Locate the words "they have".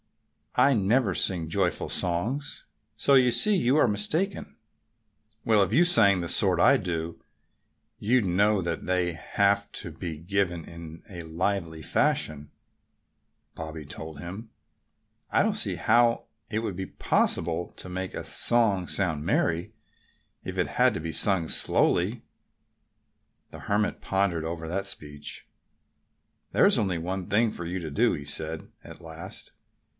8.85-9.71